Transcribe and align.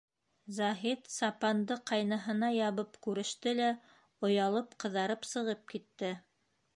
Заһит 0.59 1.09
сапанды 1.15 1.75
ҡайныһына 1.91 2.49
ябып 2.55 2.97
күреште 3.07 3.53
лә, 3.59 3.69
оялып 4.29 4.73
ҡыҙарып 4.85 5.29
сығып 5.33 5.63
китте. 5.75 6.11